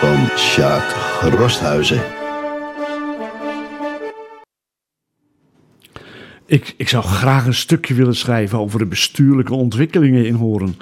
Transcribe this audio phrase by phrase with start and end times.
[0.00, 0.96] van Sjaak
[1.34, 2.02] Rosthuizen.
[6.46, 10.76] Ik, ik zou graag een stukje willen schrijven over de bestuurlijke ontwikkelingen in Horen.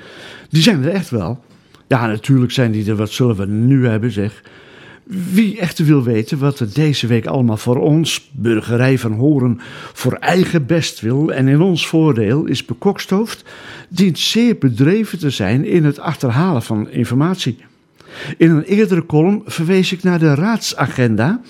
[0.48, 1.44] Die zijn er echt wel.
[1.88, 2.96] Ja, natuurlijk zijn die er.
[2.96, 4.42] Wat zullen we nu hebben, zeg.
[5.32, 9.60] Wie echter wil weten wat er deze week allemaal voor ons, burgerij van Horen,
[9.92, 13.44] voor eigen best wil en in ons voordeel is bekokstoofd,
[13.88, 17.58] dient zeer bedreven te zijn in het achterhalen van informatie.
[18.36, 21.40] In een eerdere column verwees ik naar de raadsagenda,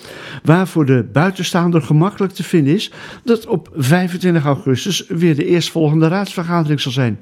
[0.42, 2.92] waar voor de buitenstaander gemakkelijk te vinden is
[3.24, 7.18] dat op 25 augustus weer de eerstvolgende raadsvergadering zal zijn.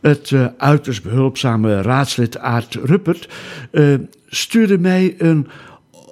[0.00, 3.28] Het uh, uiterst behulpzame raadslid Aart Ruppert
[3.72, 3.94] uh,
[4.26, 5.46] stuurde mij een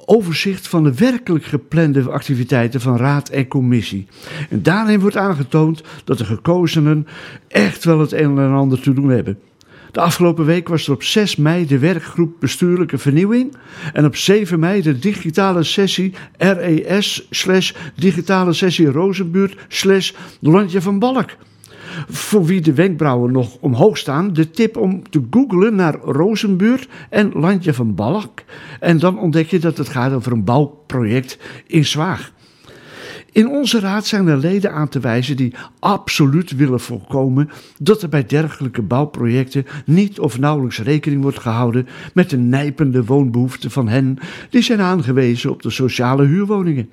[0.08, 4.06] overzicht van de werkelijk geplande activiteiten van raad en commissie.
[4.50, 7.06] En daarin wordt aangetoond dat de gekozenen
[7.48, 9.38] echt wel het een en ander te doen hebben.
[9.92, 13.56] De afgelopen week was er op 6 mei de werkgroep Bestuurlijke Vernieuwing
[13.92, 20.98] en op 7 mei de digitale sessie RES slash digitale sessie Rozenbuurt slash Landje van
[20.98, 21.36] Balk.
[22.08, 27.32] Voor wie de wenkbrauwen nog omhoog staan, de tip om te googlen naar Rozenbuurt en
[27.32, 28.42] Landje van Balk.
[28.80, 32.32] En dan ontdek je dat het gaat over een bouwproject in Zwaag.
[33.38, 37.50] In onze raad zijn er leden aan te wijzen die absoluut willen voorkomen
[37.80, 43.70] dat er bij dergelijke bouwprojecten niet of nauwelijks rekening wordt gehouden met de nijpende woonbehoeften
[43.70, 44.18] van hen
[44.50, 46.90] die zijn aangewezen op de sociale huurwoningen.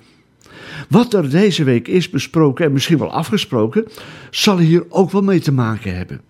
[0.88, 3.84] Wat er deze week is besproken en misschien wel afgesproken,
[4.30, 6.20] zal hier ook wel mee te maken hebben.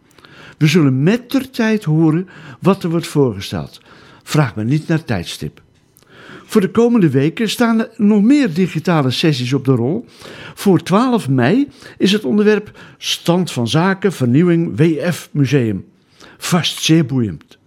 [0.59, 2.29] We zullen met ter tijd horen
[2.61, 3.81] wat er wordt voorgesteld.
[4.23, 5.65] Vraag me niet naar tijdstip.
[6.49, 10.05] Voor de komende weken staan er nog meer digitale sessies op de rol.
[10.55, 15.85] Voor 12 mei is het onderwerp Stand van Zaken Vernieuwing WF Museum.
[16.39, 17.59] Vast zeer boeiend.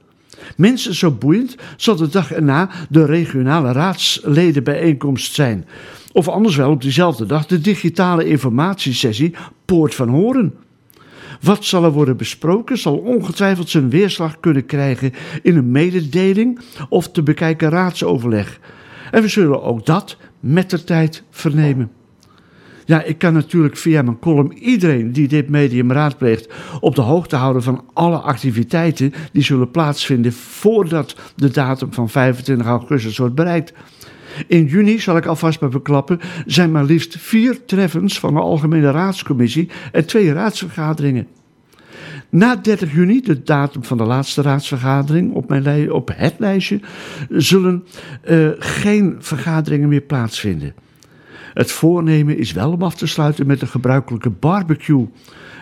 [0.57, 5.65] Minstens zo boeiend zal de dag erna de regionale raadsledenbijeenkomst zijn.
[6.11, 10.53] Of anders wel op diezelfde dag de digitale informatiesessie Poort van Horen.
[11.41, 17.11] Wat zal er worden besproken, zal ongetwijfeld zijn weerslag kunnen krijgen in een mededeling of
[17.11, 18.59] te bekijken raadsoverleg.
[19.11, 21.91] En we zullen ook dat met de tijd vernemen.
[22.85, 27.35] Ja, ik kan natuurlijk via mijn column iedereen die dit medium raadpleegt op de hoogte
[27.35, 33.73] houden van alle activiteiten die zullen plaatsvinden voordat de datum van 25 augustus wordt bereikt.
[34.47, 38.91] In juni, zal ik alvast maar verklappen, zijn maar liefst vier treffens van de Algemene
[38.91, 41.27] Raadscommissie en twee raadsvergaderingen.
[42.29, 46.79] Na 30 juni, de datum van de laatste raadsvergadering op, mijn op het lijstje,
[47.29, 47.83] zullen
[48.29, 50.73] uh, geen vergaderingen meer plaatsvinden.
[51.53, 55.07] Het voornemen is wel om af te sluiten met een gebruikelijke barbecue.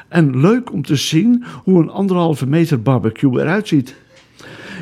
[0.07, 3.95] En leuk om te zien hoe een anderhalve meter barbecue eruit ziet.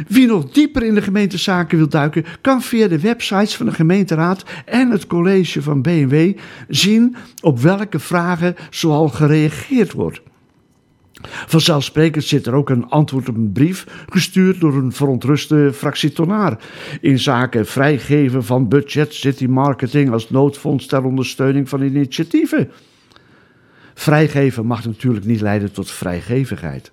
[0.08, 4.44] Wie nog dieper in de gemeentezaken wil duiken, kan via de websites van de gemeenteraad
[4.66, 10.22] en het college van BMW zien op welke vragen zoal gereageerd wordt.
[11.48, 16.58] Vanzelfsprekend zit er ook een antwoord op een brief gestuurd door een verontruste fractietonaar
[17.02, 22.72] in zaken vrijgeven van budget city marketing als noodfonds ter ondersteuning van initiatieven.
[23.94, 26.92] Vrijgeven mag natuurlijk niet leiden tot vrijgevigheid.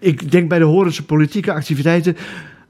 [0.00, 2.16] Ik denk bij de Horense politieke activiteiten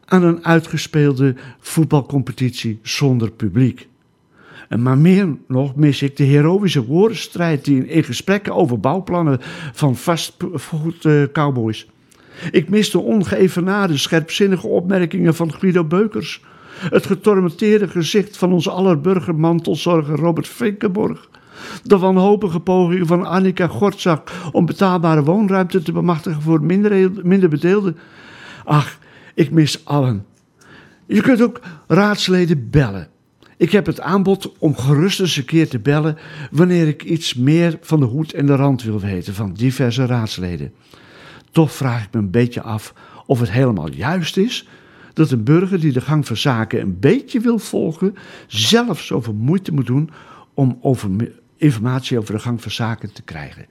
[0.05, 3.89] aan een uitgespeelde voetbalcompetitie zonder publiek.
[4.79, 9.39] Maar meer nog mis ik de heroïsche woordenstrijd die in gesprekken over bouwplannen
[9.73, 11.87] van fastfood uh, cowboys.
[12.51, 16.41] Ik mis de ongeëvenaarde, scherpzinnige opmerkingen van Guido Beukers.
[16.77, 21.29] Het getormenteerde gezicht van onze aller burgermantelzorger Robert Finkenborg.
[21.83, 27.97] De wanhopige pogingen van Annika Gortzak om betaalbare woonruimte te bemachtigen voor minder, bedeelden.
[28.65, 28.99] Ach,
[29.35, 30.25] ik mis allen.
[31.07, 33.09] Je kunt ook raadsleden bellen.
[33.57, 36.19] Ik heb het aanbod om gerust eens een keer te bellen
[36.51, 40.73] wanneer ik iets meer van de hoed en de rand wil weten van diverse raadsleden.
[41.51, 42.95] Toch vraag ik me een beetje af
[43.27, 44.69] of het helemaal juist is
[45.13, 48.15] dat een burger die de gang van zaken een beetje wil volgen,
[48.47, 50.11] zelf zoveel moeite moet doen
[50.55, 51.11] om over
[51.57, 53.67] informatie over de gang van zaken te krijgen.